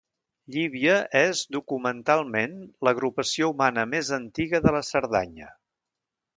Llívia 0.53 0.95
és 1.19 1.41
documentalment 1.57 2.57
l'agrupació 2.89 3.53
humana 3.55 3.87
més 3.95 4.13
antiga 4.21 4.65
de 4.67 4.77
la 4.79 4.85
Cerdanya. 4.93 5.55